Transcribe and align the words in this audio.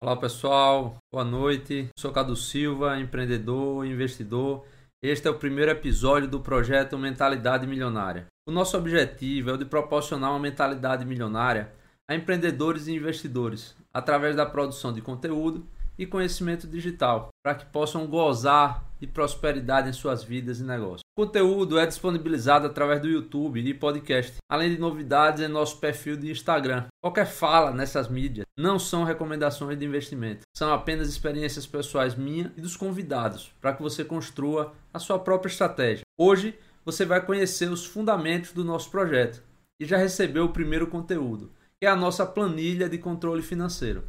Olá 0.00 0.16
pessoal, 0.16 0.96
boa 1.12 1.24
noite. 1.24 1.88
Sou 1.98 2.12
Cadu 2.12 2.36
Silva, 2.36 3.00
empreendedor, 3.00 3.84
investidor. 3.84 4.64
Este 5.02 5.26
é 5.26 5.30
o 5.30 5.36
primeiro 5.40 5.72
episódio 5.72 6.28
do 6.28 6.38
projeto 6.38 6.96
Mentalidade 6.96 7.66
Milionária. 7.66 8.26
O 8.46 8.52
nosso 8.52 8.78
objetivo 8.78 9.50
é 9.50 9.54
o 9.54 9.56
de 9.56 9.64
proporcionar 9.64 10.30
uma 10.30 10.38
mentalidade 10.38 11.04
milionária 11.04 11.72
a 12.08 12.14
empreendedores 12.14 12.86
e 12.86 12.94
investidores 12.94 13.76
através 13.92 14.36
da 14.36 14.46
produção 14.46 14.92
de 14.92 15.02
conteúdo 15.02 15.66
e 15.98 16.06
conhecimento 16.06 16.66
digital, 16.66 17.28
para 17.42 17.54
que 17.54 17.66
possam 17.66 18.06
gozar 18.06 18.86
de 19.00 19.06
prosperidade 19.06 19.88
em 19.88 19.92
suas 19.92 20.22
vidas 20.22 20.60
e 20.60 20.64
negócios. 20.64 21.02
O 21.16 21.24
conteúdo 21.24 21.78
é 21.78 21.86
disponibilizado 21.86 22.66
através 22.66 23.00
do 23.00 23.08
YouTube 23.08 23.60
e 23.60 23.74
podcast, 23.74 24.36
além 24.50 24.70
de 24.70 24.80
novidades 24.80 25.42
em 25.42 25.48
nosso 25.48 25.78
perfil 25.78 26.16
de 26.16 26.30
Instagram. 26.30 26.86
Qualquer 27.02 27.26
fala 27.26 27.70
nessas 27.70 28.08
mídias 28.08 28.46
não 28.56 28.78
são 28.78 29.04
recomendações 29.04 29.78
de 29.78 29.84
investimento, 29.84 30.42
são 30.56 30.72
apenas 30.72 31.08
experiências 31.08 31.66
pessoais 31.66 32.14
minhas 32.14 32.50
e 32.56 32.60
dos 32.60 32.76
convidados, 32.76 33.52
para 33.60 33.72
que 33.72 33.82
você 33.82 34.04
construa 34.04 34.72
a 34.92 34.98
sua 34.98 35.18
própria 35.18 35.50
estratégia. 35.50 36.04
Hoje 36.18 36.58
você 36.84 37.04
vai 37.04 37.24
conhecer 37.24 37.70
os 37.70 37.84
fundamentos 37.84 38.52
do 38.52 38.64
nosso 38.64 38.90
projeto 38.90 39.42
e 39.80 39.84
já 39.84 39.96
recebeu 39.96 40.46
o 40.46 40.52
primeiro 40.52 40.86
conteúdo, 40.86 41.52
que 41.80 41.86
é 41.86 41.90
a 41.90 41.96
nossa 41.96 42.26
planilha 42.26 42.88
de 42.88 42.98
controle 42.98 43.42
financeiro. 43.42 44.04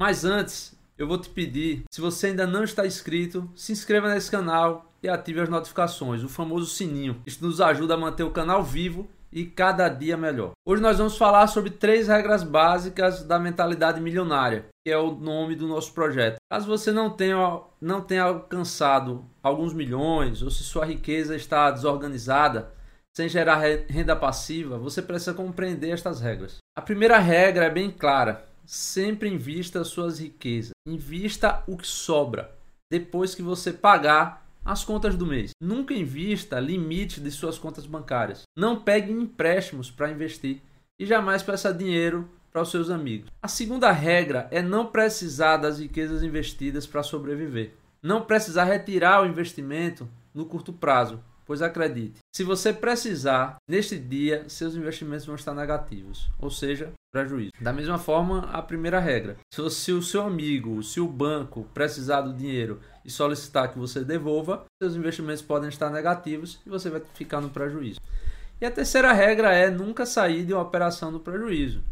Mas 0.00 0.24
antes, 0.24 0.77
eu 0.98 1.06
vou 1.06 1.16
te 1.16 1.28
pedir, 1.28 1.84
se 1.90 2.00
você 2.00 2.26
ainda 2.26 2.44
não 2.44 2.64
está 2.64 2.84
inscrito, 2.84 3.48
se 3.54 3.70
inscreva 3.70 4.12
nesse 4.12 4.28
canal 4.28 4.92
e 5.00 5.08
ative 5.08 5.40
as 5.40 5.48
notificações, 5.48 6.24
o 6.24 6.28
famoso 6.28 6.66
sininho. 6.66 7.22
Isso 7.24 7.44
nos 7.46 7.60
ajuda 7.60 7.94
a 7.94 7.96
manter 7.96 8.24
o 8.24 8.32
canal 8.32 8.64
vivo 8.64 9.08
e 9.32 9.44
cada 9.46 9.88
dia 9.88 10.16
melhor. 10.16 10.52
Hoje 10.66 10.82
nós 10.82 10.98
vamos 10.98 11.16
falar 11.16 11.46
sobre 11.46 11.70
três 11.70 12.08
regras 12.08 12.42
básicas 12.42 13.22
da 13.22 13.38
mentalidade 13.38 14.00
milionária, 14.00 14.66
que 14.84 14.92
é 14.92 14.98
o 14.98 15.12
nome 15.12 15.54
do 15.54 15.68
nosso 15.68 15.92
projeto. 15.92 16.38
Caso 16.50 16.66
você 16.66 16.90
não 16.90 17.10
tenha, 17.10 17.60
não 17.80 18.00
tenha 18.00 18.24
alcançado 18.24 19.24
alguns 19.40 19.72
milhões 19.72 20.42
ou 20.42 20.50
se 20.50 20.64
sua 20.64 20.84
riqueza 20.84 21.36
está 21.36 21.70
desorganizada, 21.70 22.72
sem 23.16 23.28
gerar 23.28 23.62
renda 23.88 24.14
passiva, 24.16 24.78
você 24.78 25.02
precisa 25.02 25.34
compreender 25.34 25.90
estas 25.90 26.20
regras. 26.20 26.58
A 26.76 26.82
primeira 26.82 27.18
regra 27.18 27.66
é 27.66 27.70
bem 27.70 27.90
clara: 27.90 28.47
sempre 28.68 29.30
invista 29.30 29.82
suas 29.82 30.18
riquezas. 30.18 30.72
Invista 30.86 31.64
o 31.66 31.76
que 31.78 31.86
sobra 31.86 32.54
depois 32.92 33.34
que 33.34 33.40
você 33.40 33.72
pagar 33.72 34.46
as 34.62 34.84
contas 34.84 35.16
do 35.16 35.26
mês. 35.26 35.52
Nunca 35.60 35.94
invista 35.94 36.60
limite 36.60 37.20
de 37.20 37.30
suas 37.30 37.58
contas 37.58 37.86
bancárias. 37.86 38.42
Não 38.56 38.82
pegue 38.82 39.10
empréstimos 39.10 39.90
para 39.90 40.10
investir 40.10 40.60
e 41.00 41.06
jamais 41.06 41.42
peça 41.42 41.72
dinheiro 41.72 42.28
para 42.52 42.60
os 42.60 42.70
seus 42.70 42.90
amigos. 42.90 43.30
A 43.42 43.48
segunda 43.48 43.90
regra 43.90 44.46
é 44.50 44.60
não 44.60 44.86
precisar 44.86 45.56
das 45.56 45.78
riquezas 45.78 46.22
investidas 46.22 46.86
para 46.86 47.02
sobreviver. 47.02 47.72
Não 48.02 48.22
precisar 48.22 48.64
retirar 48.64 49.22
o 49.22 49.26
investimento 49.26 50.06
no 50.34 50.44
curto 50.44 50.72
prazo. 50.72 51.22
Pois 51.46 51.62
acredite, 51.62 52.18
se 52.34 52.44
você 52.44 52.74
precisar, 52.74 53.56
neste 53.66 53.98
dia, 53.98 54.44
seus 54.48 54.74
investimentos 54.74 55.24
vão 55.24 55.34
estar 55.34 55.54
negativos, 55.54 56.30
ou 56.38 56.50
seja, 56.50 56.92
prejuízo. 57.12 57.52
Da 57.60 57.72
mesma 57.72 57.98
forma, 57.98 58.50
a 58.52 58.62
primeira 58.62 58.98
regra: 58.98 59.36
se 59.50 59.92
o 59.92 60.02
seu 60.02 60.22
amigo, 60.22 60.82
se 60.82 61.00
o 61.00 61.08
banco 61.08 61.68
precisar 61.74 62.22
do 62.22 62.32
dinheiro 62.32 62.80
e 63.04 63.10
solicitar 63.10 63.72
que 63.72 63.78
você 63.78 64.04
devolva, 64.04 64.64
seus 64.82 64.94
investimentos 64.94 65.42
podem 65.42 65.68
estar 65.68 65.90
negativos 65.90 66.60
e 66.66 66.68
você 66.68 66.90
vai 66.90 67.02
ficar 67.14 67.40
no 67.40 67.50
prejuízo. 67.50 68.00
E 68.60 68.66
a 68.66 68.70
terceira 68.70 69.12
regra 69.12 69.54
é 69.54 69.70
nunca 69.70 70.04
sair 70.04 70.44
de 70.44 70.52
uma 70.52 70.62
operação 70.62 71.10
no 71.10 71.20
prejuízo. 71.20 71.82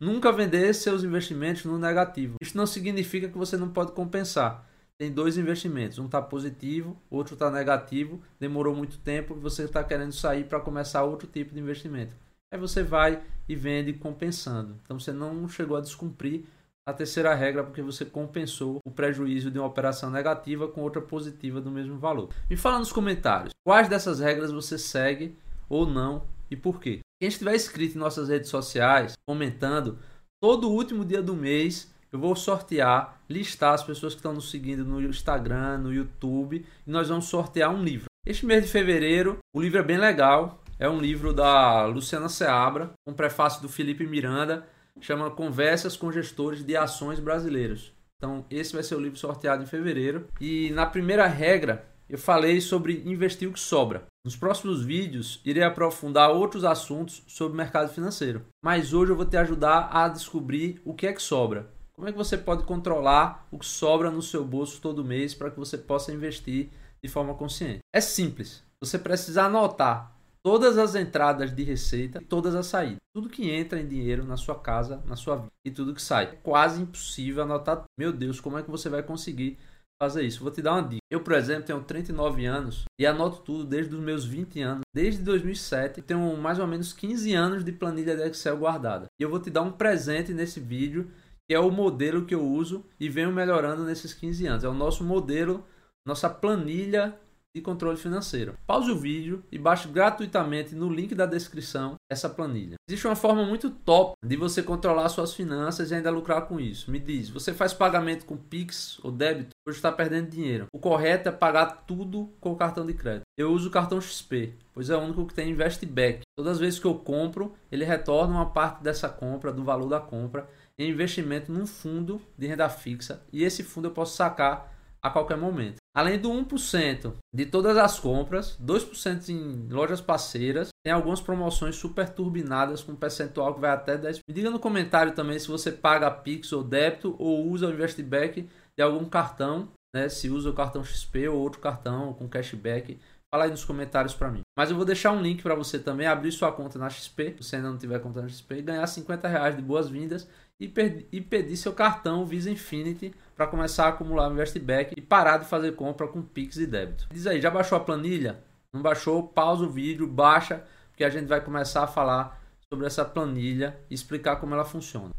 Nunca 0.00 0.32
vender 0.32 0.72
seus 0.74 1.02
investimentos 1.02 1.64
no 1.64 1.78
negativo. 1.78 2.36
Isso 2.40 2.56
não 2.56 2.66
significa 2.66 3.28
que 3.28 3.38
você 3.38 3.56
não 3.56 3.68
pode 3.68 3.92
compensar 3.92 4.68
tem 4.98 5.12
dois 5.12 5.38
investimentos, 5.38 6.00
um 6.00 6.06
está 6.06 6.20
positivo, 6.20 7.00
outro 7.08 7.34
está 7.34 7.48
negativo, 7.52 8.20
demorou 8.40 8.74
muito 8.74 8.98
tempo 8.98 9.36
e 9.36 9.40
você 9.40 9.62
está 9.62 9.84
querendo 9.84 10.10
sair 10.10 10.42
para 10.42 10.58
começar 10.58 11.04
outro 11.04 11.28
tipo 11.28 11.54
de 11.54 11.60
investimento. 11.60 12.16
Aí 12.52 12.58
você 12.58 12.82
vai 12.82 13.22
e 13.48 13.54
vende 13.54 13.92
compensando. 13.92 14.78
Então 14.84 14.98
você 14.98 15.12
não 15.12 15.48
chegou 15.48 15.76
a 15.76 15.80
descumprir 15.80 16.44
a 16.86 16.92
terceira 16.92 17.34
regra 17.34 17.62
porque 17.62 17.82
você 17.82 18.04
compensou 18.04 18.78
o 18.86 18.90
prejuízo 18.90 19.50
de 19.50 19.58
uma 19.58 19.68
operação 19.68 20.10
negativa 20.10 20.66
com 20.66 20.80
outra 20.80 21.02
positiva 21.02 21.60
do 21.60 21.70
mesmo 21.70 21.98
valor. 21.98 22.30
Me 22.48 22.56
fala 22.56 22.78
nos 22.78 22.90
comentários 22.90 23.52
quais 23.62 23.88
dessas 23.88 24.20
regras 24.20 24.50
você 24.50 24.78
segue 24.78 25.36
ou 25.68 25.86
não 25.86 26.24
e 26.50 26.56
por 26.56 26.80
quê. 26.80 27.00
Quem 27.20 27.28
estiver 27.28 27.54
inscrito 27.54 27.96
em 27.96 28.00
nossas 28.00 28.28
redes 28.28 28.48
sociais, 28.48 29.12
comentando, 29.26 29.98
todo 30.42 30.70
último 30.70 31.04
dia 31.04 31.20
do 31.20 31.36
mês 31.36 31.92
eu 32.10 32.18
vou 32.18 32.34
sortear, 32.34 33.20
listar 33.28 33.74
as 33.74 33.82
pessoas 33.82 34.14
que 34.14 34.20
estão 34.20 34.32
nos 34.32 34.50
seguindo 34.50 34.82
no 34.82 35.02
Instagram, 35.02 35.78
no 35.78 35.92
YouTube, 35.92 36.64
e 36.86 36.90
nós 36.90 37.08
vamos 37.08 37.26
sortear 37.26 37.70
um 37.70 37.82
livro. 37.82 38.06
Este 38.26 38.46
mês 38.46 38.64
de 38.64 38.70
fevereiro, 38.70 39.38
o 39.54 39.60
livro 39.60 39.78
é 39.78 39.82
bem 39.82 39.98
legal. 39.98 40.62
É 40.80 40.88
um 40.88 41.00
livro 41.00 41.32
da 41.32 41.86
Luciana 41.86 42.28
Seabra, 42.28 42.92
um 43.04 43.12
prefácio 43.12 43.60
do 43.60 43.68
Felipe 43.68 44.06
Miranda, 44.06 44.64
chama 45.00 45.28
Conversas 45.28 45.96
com 45.96 46.12
Gestores 46.12 46.64
de 46.64 46.76
Ações 46.76 47.18
Brasileiros. 47.18 47.92
Então, 48.16 48.44
esse 48.48 48.74
vai 48.74 48.84
ser 48.84 48.94
o 48.94 49.00
livro 49.00 49.18
sorteado 49.18 49.64
em 49.64 49.66
fevereiro. 49.66 50.28
E 50.40 50.70
na 50.70 50.86
primeira 50.86 51.26
regra, 51.26 51.84
eu 52.08 52.16
falei 52.16 52.60
sobre 52.60 53.02
investir 53.04 53.48
o 53.48 53.52
que 53.52 53.58
sobra. 53.58 54.06
Nos 54.24 54.36
próximos 54.36 54.80
vídeos, 54.80 55.40
irei 55.44 55.64
aprofundar 55.64 56.30
outros 56.30 56.64
assuntos 56.64 57.24
sobre 57.26 57.54
o 57.54 57.56
mercado 57.56 57.92
financeiro. 57.92 58.44
Mas 58.62 58.94
hoje 58.94 59.10
eu 59.10 59.16
vou 59.16 59.26
te 59.26 59.36
ajudar 59.36 59.90
a 59.92 60.08
descobrir 60.08 60.80
o 60.84 60.94
que 60.94 61.08
é 61.08 61.12
que 61.12 61.22
sobra. 61.22 61.68
Como 61.92 62.06
é 62.06 62.12
que 62.12 62.18
você 62.18 62.38
pode 62.38 62.62
controlar 62.62 63.48
o 63.50 63.58
que 63.58 63.66
sobra 63.66 64.12
no 64.12 64.22
seu 64.22 64.44
bolso 64.44 64.80
todo 64.80 65.04
mês 65.04 65.34
para 65.34 65.50
que 65.50 65.58
você 65.58 65.76
possa 65.76 66.12
investir 66.12 66.70
de 67.02 67.08
forma 67.08 67.34
consciente? 67.34 67.80
É 67.92 68.00
simples. 68.00 68.62
Você 68.80 68.96
precisa 68.96 69.44
anotar 69.44 70.17
todas 70.42 70.78
as 70.78 70.94
entradas 70.94 71.54
de 71.54 71.62
receita 71.62 72.20
e 72.20 72.24
todas 72.24 72.54
as 72.54 72.66
saídas. 72.66 72.98
Tudo 73.14 73.28
que 73.28 73.50
entra 73.50 73.80
em 73.80 73.86
dinheiro 73.86 74.24
na 74.24 74.36
sua 74.36 74.58
casa, 74.58 75.02
na 75.06 75.16
sua 75.16 75.36
vida 75.36 75.52
e 75.66 75.70
tudo 75.70 75.94
que 75.94 76.02
sai. 76.02 76.24
É 76.24 76.36
quase 76.42 76.82
impossível 76.82 77.42
anotar. 77.42 77.84
Meu 77.98 78.12
Deus, 78.12 78.40
como 78.40 78.58
é 78.58 78.62
que 78.62 78.70
você 78.70 78.88
vai 78.88 79.02
conseguir 79.02 79.58
fazer 80.00 80.22
isso? 80.22 80.42
Vou 80.42 80.52
te 80.52 80.62
dar 80.62 80.74
uma 80.74 80.88
dica. 80.88 81.02
Eu, 81.10 81.20
por 81.20 81.32
exemplo, 81.32 81.64
tenho 81.64 81.82
39 81.82 82.46
anos 82.46 82.84
e 82.98 83.06
anoto 83.06 83.42
tudo 83.42 83.64
desde 83.64 83.94
os 83.94 84.00
meus 84.00 84.24
20 84.24 84.60
anos. 84.60 84.82
Desde 84.94 85.22
2007, 85.22 86.02
tenho 86.02 86.36
mais 86.36 86.58
ou 86.58 86.66
menos 86.66 86.92
15 86.92 87.34
anos 87.34 87.64
de 87.64 87.72
planilha 87.72 88.16
de 88.16 88.22
Excel 88.22 88.58
guardada. 88.58 89.06
E 89.20 89.22
eu 89.22 89.30
vou 89.30 89.40
te 89.40 89.50
dar 89.50 89.62
um 89.62 89.72
presente 89.72 90.32
nesse 90.32 90.60
vídeo 90.60 91.10
que 91.48 91.54
é 91.54 91.58
o 91.58 91.70
modelo 91.70 92.26
que 92.26 92.34
eu 92.34 92.46
uso 92.46 92.84
e 93.00 93.08
venho 93.08 93.32
melhorando 93.32 93.82
nesses 93.82 94.12
15 94.12 94.46
anos. 94.46 94.64
É 94.64 94.68
o 94.68 94.74
nosso 94.74 95.02
modelo, 95.02 95.64
nossa 96.06 96.28
planilha 96.28 97.18
de 97.54 97.62
controle 97.62 97.96
financeiro. 97.96 98.54
Pause 98.66 98.90
o 98.90 98.98
vídeo 98.98 99.42
e 99.50 99.58
baixe 99.58 99.88
gratuitamente 99.88 100.74
no 100.74 100.92
link 100.92 101.14
da 101.14 101.26
descrição 101.26 101.94
essa 102.10 102.28
planilha. 102.28 102.76
Existe 102.88 103.06
uma 103.06 103.16
forma 103.16 103.44
muito 103.44 103.70
top 103.70 104.14
de 104.24 104.36
você 104.36 104.62
controlar 104.62 105.08
suas 105.08 105.34
finanças 105.34 105.90
e 105.90 105.94
ainda 105.94 106.10
lucrar 106.10 106.46
com 106.46 106.60
isso. 106.60 106.90
Me 106.90 106.98
diz, 106.98 107.28
você 107.28 107.52
faz 107.52 107.72
pagamento 107.72 108.24
com 108.24 108.36
Pix 108.36 108.98
ou 109.02 109.10
débito 109.10 109.50
ou 109.66 109.72
está 109.72 109.90
perdendo 109.90 110.30
dinheiro? 110.30 110.66
O 110.72 110.78
correto 110.78 111.28
é 111.28 111.32
pagar 111.32 111.84
tudo 111.86 112.30
com 112.40 112.52
o 112.52 112.56
cartão 112.56 112.86
de 112.86 112.94
crédito. 112.94 113.22
Eu 113.36 113.52
uso 113.52 113.68
o 113.68 113.72
cartão 113.72 114.00
XP, 114.00 114.54
pois 114.72 114.90
é 114.90 114.96
o 114.96 115.00
único 115.00 115.26
que 115.26 115.34
tem 115.34 115.50
investback. 115.50 116.22
Todas 116.36 116.52
as 116.54 116.58
vezes 116.58 116.78
que 116.78 116.86
eu 116.86 116.94
compro, 116.94 117.54
ele 117.70 117.84
retorna 117.84 118.34
uma 118.34 118.50
parte 118.50 118.82
dessa 118.82 119.08
compra, 119.08 119.52
do 119.52 119.64
valor 119.64 119.88
da 119.88 120.00
compra 120.00 120.48
em 120.78 120.90
investimento 120.90 121.50
num 121.50 121.66
fundo 121.66 122.20
de 122.36 122.46
renda 122.46 122.68
fixa 122.68 123.20
e 123.32 123.42
esse 123.42 123.64
fundo 123.64 123.88
eu 123.88 123.92
posso 123.92 124.16
sacar 124.16 124.72
a 125.02 125.10
qualquer 125.10 125.36
momento. 125.36 125.76
Além 125.98 126.16
do 126.16 126.30
1% 126.30 127.12
de 127.34 127.44
todas 127.44 127.76
as 127.76 127.98
compras, 127.98 128.56
2% 128.64 129.30
em 129.30 129.66
lojas 129.68 130.00
parceiras, 130.00 130.68
tem 130.86 130.92
algumas 130.92 131.20
promoções 131.20 131.74
super 131.74 132.08
turbinadas 132.08 132.84
com 132.84 132.94
percentual 132.94 133.52
que 133.52 133.60
vai 133.60 133.70
até 133.72 133.98
10%. 133.98 134.20
Me 134.28 134.32
diga 134.32 134.48
no 134.48 134.60
comentário 134.60 135.12
também 135.12 135.40
se 135.40 135.48
você 135.48 135.72
paga 135.72 136.08
Pix 136.08 136.52
ou 136.52 136.62
débito 136.62 137.16
ou 137.18 137.48
usa 137.48 137.66
o 137.66 137.72
Investback 137.72 138.48
de 138.76 138.80
algum 138.80 139.06
cartão, 139.06 139.70
né? 139.92 140.08
se 140.08 140.30
usa 140.30 140.50
o 140.50 140.54
cartão 140.54 140.84
XP 140.84 141.26
ou 141.26 141.40
outro 141.40 141.60
cartão 141.60 142.12
com 142.12 142.28
cashback. 142.28 142.96
Fala 143.30 143.44
aí 143.44 143.50
nos 143.50 143.64
comentários 143.64 144.14
para 144.14 144.30
mim. 144.30 144.40
Mas 144.56 144.70
eu 144.70 144.76
vou 144.76 144.86
deixar 144.86 145.12
um 145.12 145.20
link 145.20 145.42
para 145.42 145.54
você 145.54 145.78
também 145.78 146.06
abrir 146.06 146.32
sua 146.32 146.50
conta 146.50 146.78
na 146.78 146.88
XP, 146.88 147.36
se 147.40 147.56
ainda 147.56 147.70
não 147.70 147.76
tiver 147.76 147.98
conta 148.00 148.22
na 148.22 148.28
XP, 148.28 148.62
ganhar 148.62 148.86
50 148.86 149.28
reais 149.28 149.54
de 149.54 149.60
boas-vindas 149.60 150.26
e, 150.58 150.72
e 151.12 151.20
pedir 151.20 151.56
seu 151.58 151.74
cartão 151.74 152.24
Visa 152.24 152.50
Infinity 152.50 153.14
para 153.36 153.46
começar 153.46 153.84
a 153.84 153.88
acumular 153.88 154.32
Investback 154.32 154.94
e 154.96 155.02
parar 155.02 155.36
de 155.38 155.44
fazer 155.44 155.72
compra 155.72 156.08
com 156.08 156.22
Pix 156.22 156.56
e 156.56 156.66
débito. 156.66 157.06
Diz 157.12 157.26
aí, 157.26 157.40
já 157.40 157.50
baixou 157.50 157.76
a 157.76 157.80
planilha? 157.80 158.42
Não 158.72 158.80
baixou? 158.80 159.22
Pausa 159.22 159.64
o 159.64 159.70
vídeo, 159.70 160.06
baixa, 160.06 160.64
porque 160.90 161.04
a 161.04 161.10
gente 161.10 161.26
vai 161.26 161.40
começar 161.42 161.84
a 161.84 161.86
falar 161.86 162.40
sobre 162.72 162.86
essa 162.86 163.04
planilha 163.04 163.78
e 163.90 163.94
explicar 163.94 164.36
como 164.36 164.54
ela 164.54 164.64
funciona. 164.64 165.10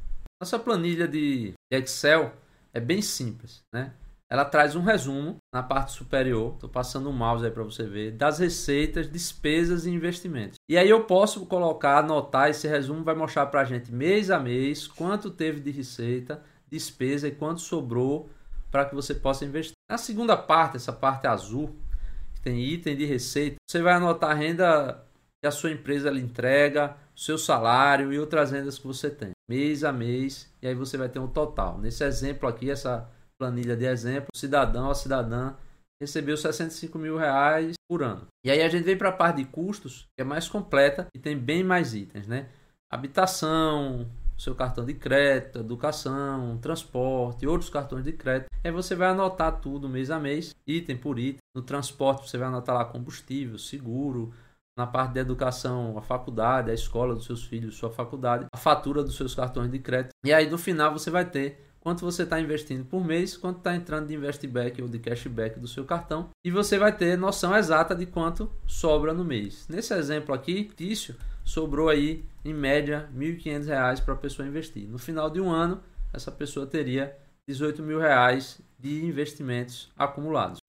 Nossa 0.42 0.58
planilha 0.58 1.08
de 1.08 1.54
Excel 1.72 2.34
é 2.74 2.80
bem 2.80 3.02
simples, 3.02 3.62
né? 3.74 3.94
Ela 4.32 4.46
traz 4.46 4.76
um 4.76 4.82
resumo 4.82 5.38
na 5.52 5.64
parte 5.64 5.92
superior, 5.92 6.54
estou 6.54 6.70
passando 6.70 7.08
o 7.08 7.10
um 7.10 7.14
mouse 7.14 7.44
aí 7.44 7.52
para 7.52 7.64
você 7.64 7.84
ver, 7.84 8.12
das 8.12 8.38
receitas, 8.38 9.10
despesas 9.10 9.86
e 9.86 9.90
investimentos. 9.90 10.58
E 10.70 10.78
aí 10.78 10.90
eu 10.90 11.06
posso 11.06 11.46
colocar, 11.48 11.98
anotar, 11.98 12.50
esse 12.50 12.68
resumo 12.68 13.04
vai 13.04 13.16
mostrar 13.16 13.48
para 13.48 13.62
a 13.62 13.66
gente 13.66 13.92
mês 13.92 14.30
a 14.30 14.40
mês 14.40 14.88
quanto 14.88 15.32
teve 15.32 15.60
de 15.60 15.72
receita, 15.72 16.44
despesa 16.70 17.28
e 17.28 17.32
quanto 17.32 17.62
sobrou 17.62 18.30
para 18.70 18.86
que 18.86 18.94
você 18.94 19.16
possa 19.16 19.46
investir. 19.46 19.74
Na 19.90 19.98
segunda 19.98 20.38
parte, 20.38 20.78
essa 20.78 20.94
parte 20.94 21.26
azul, 21.26 21.76
que 22.36 22.42
tem 22.42 22.64
item 22.64 22.96
de 22.96 23.06
receita, 23.06 23.56
você 23.68 23.82
vai 23.82 23.94
anotar 23.94 24.30
a 24.30 24.36
renda 24.36 25.04
que 25.42 25.48
a 25.48 25.52
sua 25.52 25.72
empresa 25.72 26.12
lhe 26.12 26.22
entrega, 26.22 26.96
seu 27.16 27.38
salário 27.38 28.14
e 28.14 28.20
outras 28.20 28.52
rendas 28.52 28.78
que 28.78 28.86
você 28.86 29.10
tem, 29.10 29.32
mês 29.50 29.84
a 29.84 29.92
mês, 29.92 30.54
e 30.62 30.68
aí 30.68 30.76
você 30.76 30.98
vai 30.98 31.10
ter 31.10 31.18
um 31.18 31.28
total. 31.28 31.80
Nesse 31.80 32.04
exemplo 32.04 32.48
aqui, 32.48 32.70
essa 32.70 33.10
planilha 33.40 33.76
de 33.76 33.86
exemplo, 33.86 34.28
cidadão 34.36 34.86
ou 34.86 34.92
a 34.92 34.96
cidadã 34.96 35.54
recebeu 36.02 36.38
65 36.38 36.98
mil 36.98 37.18
reais 37.18 37.74
por 37.90 38.04
ano. 38.04 38.28
E 38.46 38.52
aí 38.52 38.62
a 38.62 38.70
gente 38.70 38.86
vem 38.86 38.98
para 38.98 39.10
a 39.10 39.14
parte 39.14 39.38
de 39.38 39.46
custos, 39.46 40.08
que 40.16 40.22
é 40.22 40.24
mais 40.24 40.48
completa 40.48 41.08
e 41.14 41.20
tem 41.20 41.38
bem 41.38 41.64
mais 41.64 41.94
itens, 41.94 42.28
né? 42.28 42.50
Habitação, 42.92 44.10
seu 44.38 44.56
cartão 44.56 44.86
de 44.86 44.94
crédito, 44.94 45.60
educação, 45.60 46.58
transporte, 46.62 47.46
outros 47.46 47.70
cartões 47.70 48.06
de 48.06 48.14
crédito. 48.14 48.48
Aí 48.64 48.72
você 48.72 48.96
vai 48.96 49.10
anotar 49.10 49.60
tudo 49.60 49.90
mês 49.90 50.10
a 50.10 50.20
mês, 50.20 50.56
item 50.66 50.98
por 50.98 51.20
item. 51.20 51.40
No 51.56 51.62
transporte 51.62 52.30
você 52.30 52.38
vai 52.38 52.48
anotar 52.48 52.76
lá 52.76 52.86
combustível, 52.86 53.58
seguro, 53.58 54.34
na 54.78 54.88
parte 54.88 55.14
de 55.14 55.20
educação, 55.20 55.98
a 55.98 56.02
faculdade, 56.02 56.72
a 56.72 56.74
escola 56.74 57.14
dos 57.14 57.26
seus 57.26 57.44
filhos, 57.44 57.76
sua 57.76 57.92
faculdade, 57.92 58.46
a 58.52 58.58
fatura 58.58 59.04
dos 59.04 59.18
seus 59.18 59.36
cartões 59.36 59.70
de 59.70 59.80
crédito. 59.80 60.12
E 60.24 60.32
aí 60.32 60.50
no 60.50 60.58
final 60.58 60.94
você 60.94 61.12
vai 61.12 61.26
ter 61.26 61.69
quanto 61.90 62.06
você 62.06 62.22
está 62.22 62.40
investindo 62.40 62.86
por 62.86 63.04
mês, 63.04 63.36
quanto 63.36 63.58
está 63.58 63.76
entrando 63.76 64.06
de 64.06 64.14
investback 64.14 64.80
ou 64.80 64.88
de 64.88 65.00
cashback 65.00 65.60
do 65.60 65.68
seu 65.68 65.84
cartão, 65.84 66.30
e 66.46 66.52
você 66.52 66.78
vai 66.78 66.96
ter 66.96 67.18
noção 67.18 67.58
exata 67.58 67.96
de 67.96 68.06
quanto 68.06 68.48
sobra 68.68 69.12
no 69.12 69.26
mês. 69.26 69.68
Nesse 69.68 69.92
exemplo 69.96 70.36
aqui, 70.36 70.70
Tício, 70.76 71.16
sobrou 71.44 71.90
aí 71.90 72.24
em 72.46 72.54
média 72.54 73.10
R$ 73.12 73.34
1.500 73.34 74.04
para 74.04 74.14
a 74.14 74.18
pessoa 74.18 74.48
investir. 74.48 74.88
No 74.88 75.00
final 75.00 75.32
de 75.32 75.42
um 75.42 75.50
ano, 75.50 75.82
essa 76.14 76.32
pessoa 76.32 76.68
teria 76.68 77.18
18 77.48 77.82
mil 77.82 77.98
reais 77.98 78.62
de 78.78 79.04
investimentos 79.04 79.92
acumulados. 79.98 80.60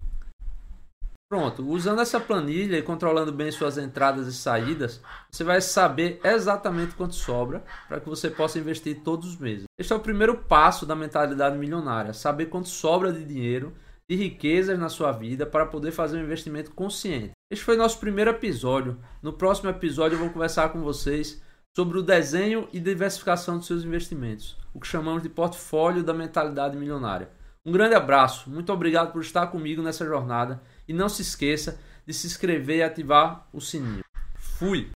Pronto, 1.30 1.64
usando 1.64 2.00
essa 2.00 2.18
planilha 2.18 2.76
e 2.76 2.82
controlando 2.82 3.30
bem 3.30 3.52
suas 3.52 3.78
entradas 3.78 4.26
e 4.26 4.32
saídas, 4.32 5.00
você 5.30 5.44
vai 5.44 5.60
saber 5.60 6.18
exatamente 6.24 6.96
quanto 6.96 7.14
sobra 7.14 7.62
para 7.88 8.00
que 8.00 8.08
você 8.08 8.28
possa 8.28 8.58
investir 8.58 9.04
todos 9.04 9.28
os 9.28 9.36
meses. 9.36 9.62
Este 9.78 9.92
é 9.92 9.96
o 9.96 10.00
primeiro 10.00 10.38
passo 10.38 10.84
da 10.84 10.96
mentalidade 10.96 11.56
milionária: 11.56 12.12
saber 12.12 12.46
quanto 12.46 12.68
sobra 12.68 13.12
de 13.12 13.24
dinheiro, 13.24 13.72
de 14.08 14.16
riquezas 14.16 14.76
na 14.76 14.88
sua 14.88 15.12
vida 15.12 15.46
para 15.46 15.66
poder 15.66 15.92
fazer 15.92 16.18
um 16.18 16.24
investimento 16.24 16.72
consciente. 16.72 17.30
Este 17.48 17.64
foi 17.64 17.76
nosso 17.76 18.00
primeiro 18.00 18.32
episódio. 18.32 18.98
No 19.22 19.32
próximo 19.32 19.70
episódio, 19.70 20.16
eu 20.16 20.20
vou 20.20 20.30
conversar 20.30 20.70
com 20.70 20.80
vocês 20.80 21.40
sobre 21.76 21.96
o 21.96 22.02
desenho 22.02 22.68
e 22.72 22.80
diversificação 22.80 23.56
dos 23.56 23.68
seus 23.68 23.84
investimentos, 23.84 24.58
o 24.74 24.80
que 24.80 24.86
chamamos 24.88 25.22
de 25.22 25.28
portfólio 25.28 26.02
da 26.02 26.12
mentalidade 26.12 26.76
milionária. 26.76 27.30
Um 27.64 27.70
grande 27.70 27.94
abraço, 27.94 28.50
muito 28.50 28.72
obrigado 28.72 29.12
por 29.12 29.22
estar 29.22 29.46
comigo 29.46 29.80
nessa 29.80 30.04
jornada 30.04 30.60
e 30.90 30.92
não 30.92 31.08
se 31.08 31.22
esqueça 31.22 31.80
de 32.04 32.12
se 32.12 32.26
inscrever 32.26 32.78
e 32.78 32.82
ativar 32.82 33.48
o 33.52 33.60
sininho. 33.60 34.02
Fui! 34.34 34.90